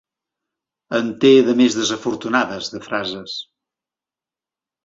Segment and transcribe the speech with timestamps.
[0.99, 3.37] En té de més desafortunades, de frases.